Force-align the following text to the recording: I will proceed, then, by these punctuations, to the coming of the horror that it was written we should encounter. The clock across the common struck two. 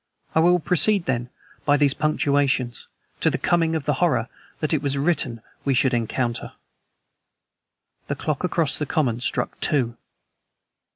I 0.33 0.39
will 0.39 0.57
proceed, 0.57 1.05
then, 1.05 1.29
by 1.63 1.77
these 1.77 1.93
punctuations, 1.93 2.87
to 3.19 3.29
the 3.29 3.37
coming 3.37 3.75
of 3.75 3.85
the 3.85 3.93
horror 4.01 4.29
that 4.59 4.73
it 4.73 4.81
was 4.81 4.97
written 4.97 5.43
we 5.63 5.75
should 5.75 5.93
encounter. 5.93 6.53
The 8.07 8.15
clock 8.15 8.43
across 8.43 8.79
the 8.79 8.87
common 8.87 9.19
struck 9.19 9.59
two. 9.59 9.95